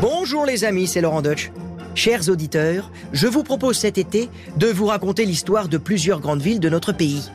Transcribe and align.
Bonjour 0.00 0.46
les 0.46 0.64
amis, 0.64 0.86
c'est 0.86 1.02
Laurent 1.02 1.20
Deutsch. 1.20 1.52
Chers 1.94 2.30
auditeurs, 2.30 2.90
je 3.12 3.26
vous 3.26 3.42
propose 3.42 3.76
cet 3.76 3.98
été 3.98 4.30
de 4.56 4.68
vous 4.68 4.86
raconter 4.86 5.26
l'histoire 5.26 5.68
de 5.68 5.76
plusieurs 5.76 6.20
grandes 6.20 6.40
villes 6.40 6.58
de 6.58 6.70
notre 6.70 6.92
pays. 6.92 7.30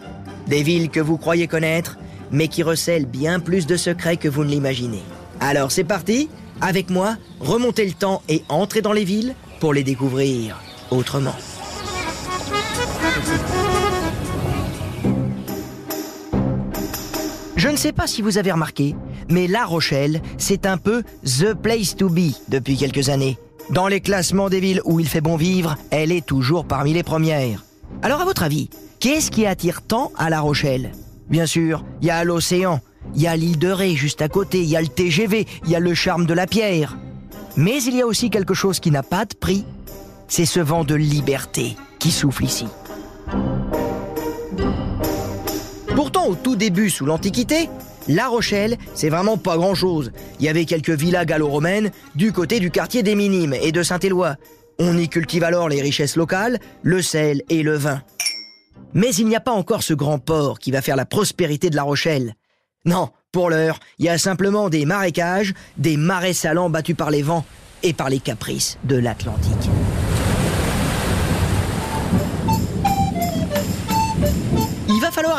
Des 0.47 0.63
villes 0.63 0.89
que 0.89 0.99
vous 0.99 1.17
croyez 1.17 1.47
connaître, 1.47 1.97
mais 2.31 2.47
qui 2.47 2.63
recèlent 2.63 3.05
bien 3.05 3.39
plus 3.39 3.67
de 3.67 3.75
secrets 3.75 4.17
que 4.17 4.27
vous 4.27 4.43
ne 4.43 4.49
l'imaginez. 4.49 5.03
Alors 5.39 5.71
c'est 5.71 5.83
parti, 5.83 6.27
avec 6.59 6.89
moi, 6.89 7.17
remontez 7.39 7.85
le 7.85 7.93
temps 7.93 8.23
et 8.29 8.43
entrez 8.49 8.81
dans 8.81 8.93
les 8.93 9.05
villes 9.05 9.35
pour 9.59 9.71
les 9.71 9.83
découvrir 9.83 10.59
autrement. 10.89 11.35
Je 17.65 17.71
ne 17.71 17.77
sais 17.77 17.93
pas 17.93 18.05
si 18.05 18.21
vous 18.21 18.37
avez 18.37 18.51
remarqué, 18.51 18.95
mais 19.27 19.47
La 19.47 19.65
Rochelle, 19.65 20.21
c'est 20.37 20.67
un 20.67 20.77
peu 20.77 21.01
The 21.23 21.55
Place 21.55 21.95
to 21.95 22.09
Be 22.09 22.29
depuis 22.47 22.77
quelques 22.77 23.09
années. 23.09 23.39
Dans 23.71 23.87
les 23.87 24.01
classements 24.01 24.49
des 24.49 24.59
villes 24.59 24.83
où 24.85 24.99
il 24.99 25.07
fait 25.07 25.19
bon 25.19 25.35
vivre, 25.35 25.75
elle 25.89 26.11
est 26.11 26.23
toujours 26.23 26.67
parmi 26.67 26.93
les 26.93 27.01
premières. 27.01 27.65
Alors 28.03 28.21
à 28.21 28.25
votre 28.25 28.43
avis, 28.43 28.69
qu'est-ce 28.99 29.31
qui 29.31 29.47
attire 29.47 29.81
tant 29.81 30.11
à 30.15 30.29
La 30.29 30.41
Rochelle? 30.41 30.91
Bien 31.27 31.47
sûr, 31.47 31.83
il 32.01 32.07
y 32.07 32.11
a 32.11 32.23
l'océan, 32.23 32.81
il 33.15 33.23
y 33.23 33.27
a 33.27 33.35
l'île 33.35 33.57
de 33.57 33.69
Ré 33.69 33.95
juste 33.95 34.21
à 34.21 34.27
côté, 34.29 34.61
il 34.61 34.69
y 34.69 34.77
a 34.77 34.81
le 34.81 34.87
TGV, 34.87 35.47
il 35.63 35.71
y 35.71 35.75
a 35.75 35.79
le 35.79 35.95
charme 35.95 36.27
de 36.27 36.35
la 36.35 36.45
pierre. 36.45 36.95
Mais 37.57 37.81
il 37.81 37.95
y 37.95 38.01
a 38.03 38.05
aussi 38.05 38.29
quelque 38.29 38.53
chose 38.53 38.79
qui 38.79 38.91
n'a 38.91 39.01
pas 39.01 39.25
de 39.25 39.33
prix. 39.33 39.65
C'est 40.27 40.45
ce 40.45 40.59
vent 40.59 40.83
de 40.83 40.93
liberté 40.93 41.75
qui 41.97 42.11
souffle 42.11 42.43
ici. 42.43 42.67
Pourtant, 45.95 46.27
au 46.27 46.35
tout 46.35 46.57
début, 46.57 46.89
sous 46.89 47.05
l'Antiquité, 47.05 47.69
La 48.09 48.27
Rochelle, 48.27 48.77
c'est 48.95 49.09
vraiment 49.09 49.37
pas 49.37 49.55
grand-chose. 49.55 50.11
Il 50.39 50.45
y 50.45 50.49
avait 50.49 50.65
quelques 50.65 50.89
villas 50.89 51.25
gallo-romaines 51.25 51.89
du 52.15 52.33
côté 52.33 52.59
du 52.59 52.69
quartier 52.69 53.01
des 53.01 53.15
Minimes 53.15 53.53
et 53.53 53.71
de 53.71 53.81
Saint-Éloi. 53.81 54.35
On 54.77 54.97
y 54.97 55.07
cultive 55.07 55.45
alors 55.45 55.69
les 55.69 55.81
richesses 55.81 56.17
locales, 56.17 56.59
le 56.83 57.01
sel 57.01 57.43
et 57.47 57.63
le 57.63 57.77
vin. 57.77 58.01
Mais 58.93 59.15
il 59.15 59.25
n'y 59.25 59.37
a 59.37 59.39
pas 59.39 59.53
encore 59.53 59.83
ce 59.83 59.93
grand 59.93 60.19
port 60.19 60.59
qui 60.59 60.71
va 60.71 60.81
faire 60.81 60.97
la 60.97 61.05
prospérité 61.05 61.69
de 61.69 61.77
La 61.77 61.83
Rochelle. 61.83 62.35
Non, 62.83 63.09
pour 63.31 63.49
l'heure, 63.49 63.79
il 63.97 64.05
y 64.05 64.09
a 64.09 64.17
simplement 64.17 64.67
des 64.67 64.85
marécages, 64.85 65.53
des 65.77 65.95
marais 65.95 66.33
salants 66.33 66.69
battus 66.69 66.97
par 66.97 67.09
les 67.09 67.21
vents 67.21 67.45
et 67.83 67.93
par 67.93 68.09
les 68.09 68.19
caprices 68.19 68.77
de 68.83 68.97
l'Atlantique. 68.97 69.69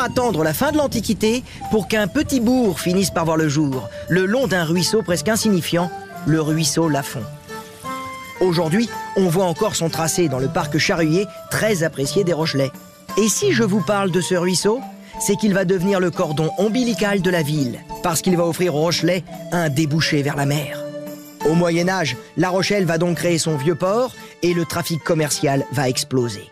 Attendre 0.07 0.45
la 0.45 0.53
fin 0.53 0.71
de 0.71 0.77
l'Antiquité 0.77 1.43
pour 1.69 1.89
qu'un 1.89 2.07
petit 2.07 2.39
bourg 2.39 2.79
finisse 2.79 3.11
par 3.11 3.25
voir 3.25 3.35
le 3.35 3.49
jour, 3.49 3.89
le 4.07 4.25
long 4.25 4.47
d'un 4.47 4.63
ruisseau 4.63 5.01
presque 5.01 5.27
insignifiant, 5.27 5.91
le 6.25 6.39
ruisseau 6.39 6.87
Lafont. 6.87 7.23
Aujourd'hui, 8.39 8.89
on 9.17 9.27
voit 9.27 9.43
encore 9.43 9.75
son 9.75 9.89
tracé 9.89 10.29
dans 10.29 10.39
le 10.39 10.47
parc 10.47 10.77
Charruyer, 10.77 11.25
très 11.51 11.83
apprécié 11.83 12.23
des 12.23 12.31
Rochelais. 12.31 12.71
Et 13.17 13.27
si 13.27 13.51
je 13.51 13.63
vous 13.63 13.81
parle 13.81 14.09
de 14.11 14.21
ce 14.21 14.35
ruisseau, 14.35 14.79
c'est 15.19 15.35
qu'il 15.35 15.53
va 15.53 15.65
devenir 15.65 15.99
le 15.99 16.09
cordon 16.09 16.51
ombilical 16.57 17.21
de 17.21 17.29
la 17.29 17.41
ville, 17.41 17.79
parce 18.01 18.21
qu'il 18.21 18.37
va 18.37 18.45
offrir 18.45 18.75
aux 18.75 18.81
Rochelais 18.81 19.25
un 19.51 19.67
débouché 19.67 20.21
vers 20.21 20.37
la 20.37 20.45
mer. 20.45 20.85
Au 21.49 21.53
Moyen 21.53 21.89
Âge, 21.89 22.15
La 22.37 22.49
Rochelle 22.49 22.85
va 22.85 22.97
donc 22.97 23.17
créer 23.17 23.39
son 23.39 23.57
vieux 23.57 23.75
port 23.75 24.13
et 24.41 24.53
le 24.53 24.63
trafic 24.63 25.03
commercial 25.03 25.65
va 25.73 25.89
exploser. 25.89 26.49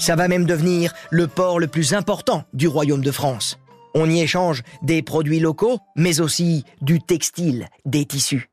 Ça 0.00 0.16
va 0.16 0.28
même 0.28 0.46
devenir 0.46 0.94
le 1.10 1.26
port 1.26 1.60
le 1.60 1.66
plus 1.66 1.92
important 1.92 2.44
du 2.54 2.66
royaume 2.66 3.02
de 3.02 3.10
France. 3.10 3.58
On 3.94 4.08
y 4.08 4.22
échange 4.22 4.62
des 4.82 5.02
produits 5.02 5.40
locaux, 5.40 5.78
mais 5.94 6.20
aussi 6.22 6.64
du 6.80 7.00
textile, 7.00 7.68
des 7.84 8.06
tissus. 8.06 8.48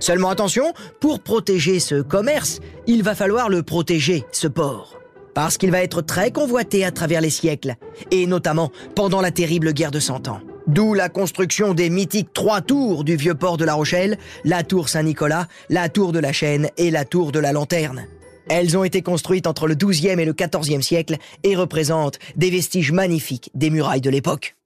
Seulement 0.00 0.30
attention, 0.30 0.74
pour 0.98 1.20
protéger 1.20 1.78
ce 1.78 2.02
commerce, 2.02 2.58
il 2.88 3.04
va 3.04 3.14
falloir 3.14 3.48
le 3.48 3.62
protéger, 3.62 4.24
ce 4.32 4.48
port. 4.48 4.98
Parce 5.34 5.56
qu'il 5.56 5.70
va 5.70 5.84
être 5.84 6.02
très 6.02 6.32
convoité 6.32 6.84
à 6.84 6.90
travers 6.90 7.20
les 7.20 7.30
siècles, 7.30 7.76
et 8.10 8.26
notamment 8.26 8.72
pendant 8.96 9.20
la 9.20 9.30
terrible 9.30 9.72
guerre 9.72 9.92
de 9.92 10.00
Cent 10.00 10.26
Ans. 10.26 10.40
D'où 10.66 10.94
la 10.94 11.08
construction 11.08 11.74
des 11.74 11.90
mythiques 11.90 12.32
trois 12.32 12.60
tours 12.60 13.04
du 13.04 13.14
vieux 13.14 13.36
port 13.36 13.56
de 13.56 13.64
La 13.64 13.74
Rochelle, 13.74 14.18
la 14.44 14.64
tour 14.64 14.88
Saint-Nicolas, 14.88 15.46
la 15.68 15.88
tour 15.88 16.10
de 16.10 16.18
la 16.18 16.32
Chaîne 16.32 16.70
et 16.76 16.90
la 16.90 17.04
tour 17.04 17.30
de 17.30 17.38
la 17.38 17.52
Lanterne. 17.52 18.06
Elles 18.48 18.76
ont 18.76 18.84
été 18.84 19.02
construites 19.02 19.46
entre 19.46 19.66
le 19.66 19.74
XIIe 19.74 20.20
et 20.20 20.24
le 20.24 20.32
XIVe 20.32 20.82
siècle 20.82 21.16
et 21.44 21.56
représentent 21.56 22.18
des 22.36 22.50
vestiges 22.50 22.92
magnifiques 22.92 23.50
des 23.54 23.70
murailles 23.70 24.00
de 24.00 24.10
l'époque. 24.10 24.56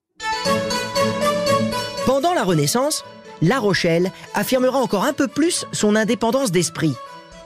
Pendant 2.07 2.34
la 2.34 2.45
Renaissance, 2.45 3.05
La 3.43 3.59
Rochelle 3.59 4.13
affirmera 4.34 4.79
encore 4.79 5.05
un 5.05 5.13
peu 5.13 5.29
plus 5.29 5.67
son 5.73 5.97
indépendance 5.97 6.53
d'esprit. 6.53 6.95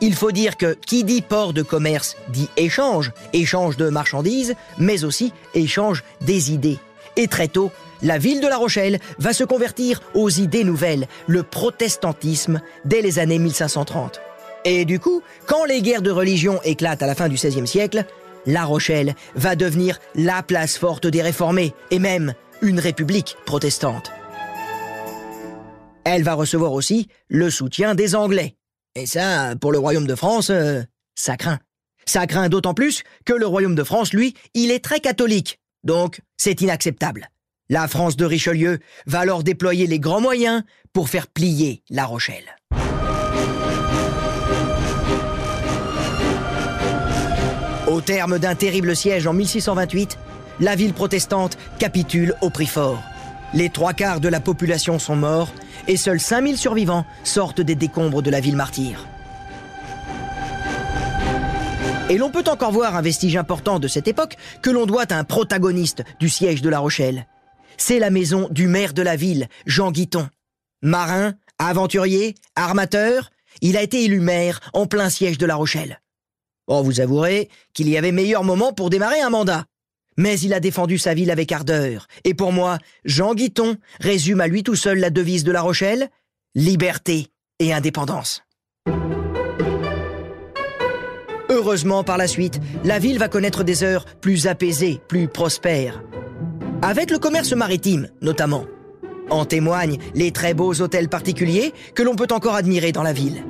Il 0.00 0.14
faut 0.14 0.30
dire 0.30 0.56
que 0.56 0.76
qui 0.86 1.02
dit 1.02 1.22
port 1.22 1.52
de 1.52 1.62
commerce 1.62 2.16
dit 2.28 2.48
échange, 2.56 3.12
échange 3.32 3.76
de 3.76 3.88
marchandises, 3.88 4.54
mais 4.78 5.04
aussi 5.04 5.32
échange 5.54 6.04
des 6.20 6.52
idées. 6.52 6.78
Et 7.16 7.26
très 7.26 7.48
tôt, 7.48 7.72
la 8.02 8.18
ville 8.18 8.40
de 8.40 8.46
La 8.46 8.56
Rochelle 8.56 9.00
va 9.18 9.32
se 9.32 9.42
convertir 9.42 10.00
aux 10.14 10.30
idées 10.30 10.62
nouvelles, 10.62 11.08
le 11.26 11.42
protestantisme, 11.42 12.60
dès 12.84 13.02
les 13.02 13.18
années 13.18 13.40
1530. 13.40 14.20
Et 14.64 14.84
du 14.84 14.98
coup, 14.98 15.22
quand 15.46 15.64
les 15.64 15.82
guerres 15.82 16.02
de 16.02 16.10
religion 16.10 16.60
éclatent 16.64 17.02
à 17.02 17.06
la 17.06 17.14
fin 17.14 17.28
du 17.28 17.36
XVIe 17.36 17.66
siècle, 17.66 18.04
La 18.46 18.64
Rochelle 18.64 19.14
va 19.34 19.56
devenir 19.56 19.98
la 20.14 20.42
place 20.42 20.76
forte 20.76 21.06
des 21.06 21.22
réformés 21.22 21.74
et 21.90 21.98
même 21.98 22.34
une 22.62 22.80
république 22.80 23.36
protestante. 23.46 24.10
Elle 26.04 26.22
va 26.22 26.34
recevoir 26.34 26.72
aussi 26.72 27.08
le 27.28 27.50
soutien 27.50 27.94
des 27.94 28.14
Anglais. 28.14 28.56
Et 28.94 29.06
ça, 29.06 29.54
pour 29.60 29.72
le 29.72 29.78
royaume 29.78 30.06
de 30.06 30.14
France, 30.14 30.50
euh, 30.50 30.82
ça 31.14 31.36
craint. 31.36 31.58
Ça 32.06 32.26
craint 32.26 32.48
d'autant 32.48 32.74
plus 32.74 33.02
que 33.26 33.34
le 33.34 33.46
royaume 33.46 33.74
de 33.74 33.84
France, 33.84 34.12
lui, 34.14 34.34
il 34.54 34.70
est 34.70 34.82
très 34.82 35.00
catholique. 35.00 35.60
Donc, 35.84 36.20
c'est 36.36 36.62
inacceptable. 36.62 37.28
La 37.68 37.86
France 37.86 38.16
de 38.16 38.24
Richelieu 38.24 38.78
va 39.06 39.20
alors 39.20 39.44
déployer 39.44 39.86
les 39.86 40.00
grands 40.00 40.22
moyens 40.22 40.62
pour 40.94 41.10
faire 41.10 41.26
plier 41.26 41.82
La 41.90 42.06
Rochelle. 42.06 42.57
Au 47.98 48.00
terme 48.00 48.38
d'un 48.38 48.54
terrible 48.54 48.94
siège 48.94 49.26
en 49.26 49.32
1628, 49.32 50.20
la 50.60 50.76
ville 50.76 50.94
protestante 50.94 51.58
capitule 51.80 52.36
au 52.42 52.48
prix 52.48 52.68
fort. 52.68 53.02
Les 53.54 53.70
trois 53.70 53.92
quarts 53.92 54.20
de 54.20 54.28
la 54.28 54.38
population 54.38 55.00
sont 55.00 55.16
morts 55.16 55.52
et 55.88 55.96
seuls 55.96 56.20
5000 56.20 56.56
survivants 56.56 57.04
sortent 57.24 57.60
des 57.60 57.74
décombres 57.74 58.22
de 58.22 58.30
la 58.30 58.38
ville 58.38 58.54
martyre. 58.54 59.08
Et 62.08 62.18
l'on 62.18 62.30
peut 62.30 62.44
encore 62.46 62.70
voir 62.70 62.94
un 62.94 63.02
vestige 63.02 63.36
important 63.36 63.80
de 63.80 63.88
cette 63.88 64.06
époque 64.06 64.36
que 64.62 64.70
l'on 64.70 64.86
doit 64.86 65.12
à 65.12 65.18
un 65.18 65.24
protagoniste 65.24 66.04
du 66.20 66.28
siège 66.28 66.62
de 66.62 66.68
La 66.68 66.78
Rochelle. 66.78 67.26
C'est 67.78 67.98
la 67.98 68.10
maison 68.10 68.46
du 68.52 68.68
maire 68.68 68.94
de 68.94 69.02
la 69.02 69.16
ville, 69.16 69.48
Jean 69.66 69.90
Guiton. 69.90 70.28
Marin, 70.82 71.34
aventurier, 71.58 72.36
armateur, 72.54 73.32
il 73.60 73.76
a 73.76 73.82
été 73.82 74.04
élu 74.04 74.20
maire 74.20 74.60
en 74.72 74.86
plein 74.86 75.10
siège 75.10 75.36
de 75.36 75.46
La 75.46 75.56
Rochelle. 75.56 75.98
Oh, 76.68 76.82
vous 76.82 77.00
avouerez 77.00 77.48
qu'il 77.72 77.88
y 77.88 77.96
avait 77.96 78.12
meilleur 78.12 78.44
moment 78.44 78.72
pour 78.72 78.90
démarrer 78.90 79.20
un 79.20 79.30
mandat. 79.30 79.64
Mais 80.16 80.38
il 80.38 80.52
a 80.52 80.60
défendu 80.60 80.98
sa 80.98 81.14
ville 81.14 81.30
avec 81.30 81.50
ardeur. 81.50 82.06
Et 82.24 82.34
pour 82.34 82.52
moi, 82.52 82.78
Jean 83.04 83.34
Guiton 83.34 83.76
résume 84.00 84.40
à 84.40 84.48
lui 84.48 84.62
tout 84.62 84.74
seul 84.74 84.98
la 84.98 85.10
devise 85.10 85.44
de 85.44 85.52
La 85.52 85.62
Rochelle 85.62 86.10
liberté 86.54 87.28
et 87.60 87.72
indépendance. 87.72 88.42
Heureusement, 91.50 92.04
par 92.04 92.18
la 92.18 92.26
suite, 92.26 92.60
la 92.84 92.98
ville 92.98 93.18
va 93.18 93.28
connaître 93.28 93.64
des 93.64 93.82
heures 93.82 94.04
plus 94.20 94.46
apaisées, 94.46 95.00
plus 95.08 95.28
prospères. 95.28 96.02
Avec 96.82 97.10
le 97.10 97.18
commerce 97.18 97.52
maritime, 97.52 98.08
notamment. 98.20 98.66
En 99.30 99.44
témoignent 99.44 99.98
les 100.14 100.32
très 100.32 100.54
beaux 100.54 100.80
hôtels 100.80 101.08
particuliers 101.08 101.72
que 101.94 102.02
l'on 102.02 102.16
peut 102.16 102.28
encore 102.32 102.54
admirer 102.54 102.92
dans 102.92 103.02
la 103.02 103.12
ville. 103.12 103.44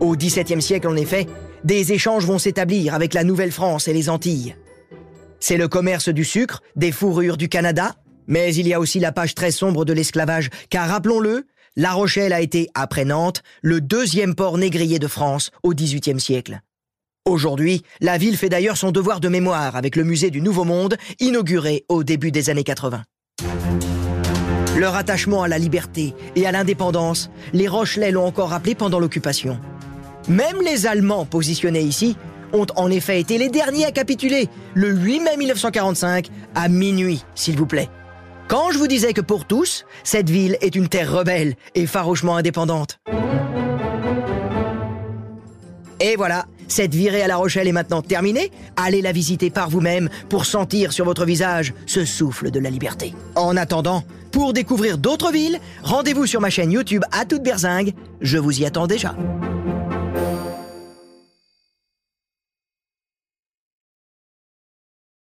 Au 0.00 0.16
XVIIe 0.16 0.62
siècle, 0.62 0.88
en 0.88 0.96
effet, 0.96 1.26
des 1.64 1.92
échanges 1.92 2.26
vont 2.26 2.38
s'établir 2.38 2.94
avec 2.94 3.14
la 3.14 3.24
Nouvelle-France 3.24 3.88
et 3.88 3.92
les 3.92 4.08
Antilles. 4.08 4.54
C'est 5.40 5.56
le 5.56 5.66
commerce 5.66 6.08
du 6.08 6.24
sucre, 6.24 6.62
des 6.76 6.92
fourrures 6.92 7.36
du 7.36 7.48
Canada, 7.48 7.96
mais 8.28 8.54
il 8.54 8.68
y 8.68 8.74
a 8.74 8.80
aussi 8.80 9.00
la 9.00 9.12
page 9.12 9.34
très 9.34 9.50
sombre 9.50 9.84
de 9.84 9.92
l'esclavage, 9.92 10.50
car 10.70 10.88
rappelons-le, 10.88 11.46
La 11.76 11.92
Rochelle 11.92 12.32
a 12.32 12.40
été, 12.40 12.68
après 12.74 13.04
Nantes, 13.04 13.42
le 13.60 13.80
deuxième 13.80 14.34
port 14.34 14.58
négrier 14.58 14.98
de 14.98 15.08
France 15.08 15.50
au 15.62 15.74
XVIIIe 15.74 16.20
siècle. 16.20 16.60
Aujourd'hui, 17.26 17.82
la 18.00 18.18
ville 18.18 18.36
fait 18.36 18.50
d'ailleurs 18.50 18.76
son 18.76 18.92
devoir 18.92 19.18
de 19.18 19.28
mémoire 19.28 19.76
avec 19.76 19.96
le 19.96 20.04
musée 20.04 20.30
du 20.30 20.40
Nouveau 20.40 20.64
Monde, 20.64 20.96
inauguré 21.18 21.84
au 21.88 22.04
début 22.04 22.30
des 22.30 22.50
années 22.50 22.64
80. 22.64 23.02
Leur 24.76 24.94
attachement 24.96 25.42
à 25.42 25.48
la 25.48 25.58
liberté 25.58 26.14
et 26.36 26.46
à 26.46 26.52
l'indépendance, 26.52 27.30
les 27.52 27.68
Rochelais 27.68 28.10
l'ont 28.10 28.26
encore 28.26 28.50
rappelé 28.50 28.74
pendant 28.74 28.98
l'occupation. 28.98 29.58
Même 30.28 30.62
les 30.62 30.86
Allemands 30.86 31.26
positionnés 31.26 31.82
ici 31.82 32.16
ont 32.52 32.66
en 32.76 32.90
effet 32.90 33.20
été 33.20 33.36
les 33.36 33.48
derniers 33.48 33.84
à 33.84 33.92
capituler, 33.92 34.48
le 34.74 34.90
8 34.90 35.20
mai 35.20 35.36
1945, 35.36 36.28
à 36.54 36.68
minuit, 36.68 37.24
s'il 37.34 37.56
vous 37.56 37.66
plaît. 37.66 37.90
Quand 38.48 38.70
je 38.70 38.78
vous 38.78 38.86
disais 38.86 39.12
que 39.12 39.20
pour 39.20 39.46
tous, 39.46 39.84
cette 40.02 40.30
ville 40.30 40.56
est 40.60 40.76
une 40.76 40.88
terre 40.88 41.12
rebelle 41.12 41.54
et 41.74 41.86
farouchement 41.86 42.36
indépendante. 42.36 43.00
Et 46.00 46.16
voilà, 46.16 46.46
cette 46.68 46.94
virée 46.94 47.22
à 47.22 47.26
La 47.26 47.36
Rochelle 47.36 47.68
est 47.68 47.72
maintenant 47.72 48.02
terminée. 48.02 48.50
Allez 48.76 49.02
la 49.02 49.12
visiter 49.12 49.50
par 49.50 49.70
vous-même 49.70 50.08
pour 50.28 50.44
sentir 50.44 50.92
sur 50.92 51.04
votre 51.04 51.24
visage 51.24 51.72
ce 51.86 52.04
souffle 52.04 52.50
de 52.50 52.60
la 52.60 52.70
liberté. 52.70 53.14
En 53.34 53.56
attendant, 53.56 54.04
pour 54.30 54.52
découvrir 54.52 54.98
d'autres 54.98 55.32
villes, 55.32 55.58
rendez-vous 55.82 56.26
sur 56.26 56.40
ma 56.40 56.50
chaîne 56.50 56.72
YouTube 56.72 57.04
à 57.12 57.24
toute 57.24 57.42
berzingue. 57.42 57.94
Je 58.20 58.38
vous 58.38 58.60
y 58.60 58.66
attends 58.66 58.86
déjà. 58.86 59.14